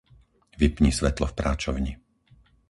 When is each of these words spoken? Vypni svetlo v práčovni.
Vypni 0.59 0.89
svetlo 0.99 1.25
v 1.29 1.33
práčovni. 1.39 1.93